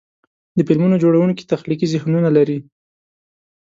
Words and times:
د 0.57 0.59
فلمونو 0.67 1.01
جوړونکي 1.03 1.43
تخلیقي 1.53 1.87
ذهنونه 1.93 2.29
لري. 2.37 2.57